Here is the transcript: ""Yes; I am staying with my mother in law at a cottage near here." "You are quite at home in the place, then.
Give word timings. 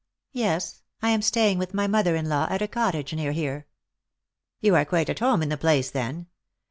""Yes; 0.31 0.81
I 1.03 1.11
am 1.11 1.21
staying 1.21 1.59
with 1.59 1.75
my 1.75 1.85
mother 1.85 2.15
in 2.15 2.27
law 2.27 2.47
at 2.49 2.63
a 2.63 2.67
cottage 2.67 3.13
near 3.13 3.33
here." 3.33 3.67
"You 4.59 4.73
are 4.75 4.83
quite 4.83 5.11
at 5.11 5.19
home 5.19 5.43
in 5.43 5.49
the 5.49 5.57
place, 5.57 5.91
then. 5.91 6.25